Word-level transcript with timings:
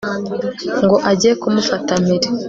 ngo 0.83 0.95
ajye 1.11 1.31
kumufata 1.41 1.91
mpiri 2.03 2.27